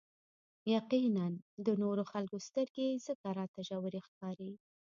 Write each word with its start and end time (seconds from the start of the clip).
يقيناً 0.75 1.27
د 1.65 1.67
نورو 1.81 2.03
خلکو 2.11 2.37
سترګې 2.47 2.87
ځکه 3.07 3.27
راته 3.39 3.59
ژورې 3.69 4.01
ښکاري. 4.07 4.51